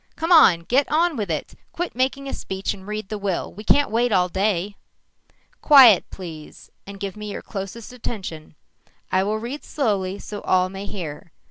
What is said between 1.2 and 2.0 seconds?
it. Quit